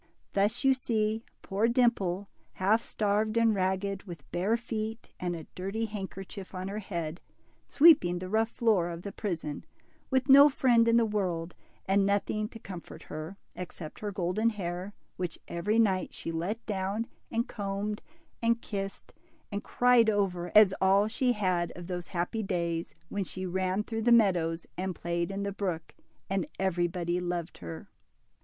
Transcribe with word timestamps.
Thus 0.33 0.63
you 0.63 0.73
see 0.73 1.21
poor 1.43 1.67
Dimple, 1.67 2.27
half 2.53 2.81
starved 2.81 3.37
and 3.37 3.53
ragged, 3.53 4.01
with 4.05 4.23
hare 4.33 4.57
feet, 4.57 5.11
and 5.19 5.35
a 5.35 5.45
dirty 5.53 5.85
handkerchief 5.85 6.55
on 6.55 6.69
her 6.69 6.79
head, 6.79 7.21
sweeping 7.67 8.17
the 8.17 8.27
rough 8.27 8.49
floor 8.49 8.89
of 8.89 9.03
the 9.03 9.11
prison, 9.11 9.63
with 10.09 10.27
no 10.27 10.49
friend 10.49 10.87
in 10.87 10.97
the 10.97 11.05
world, 11.05 11.53
and 11.85 12.03
nothing 12.03 12.49
to 12.49 12.57
comfort 12.57 13.03
her, 13.03 13.37
except 13.55 13.99
her 13.99 14.11
golden 14.11 14.49
hair, 14.49 14.95
which 15.17 15.37
every 15.47 15.77
night 15.77 16.15
she 16.15 16.31
let 16.31 16.65
down, 16.65 17.05
and 17.29 17.47
combed, 17.47 18.01
and 18.41 18.59
kissed, 18.59 19.13
and 19.51 19.63
cried 19.63 20.09
over, 20.09 20.51
as 20.55 20.73
all 20.81 21.07
she 21.07 21.33
had 21.33 21.71
of 21.75 21.85
those 21.85 22.07
happy 22.07 22.41
days 22.41 22.95
when 23.09 23.23
she 23.23 23.45
ran 23.45 23.83
through 23.83 24.01
the 24.01 24.11
meadows 24.11 24.65
and 24.79 24.95
played 24.95 25.29
in 25.29 25.43
the 25.43 25.51
brook, 25.51 25.93
and 26.27 26.47
everybody 26.59 27.19
loved 27.19 27.59
her. 27.59 27.87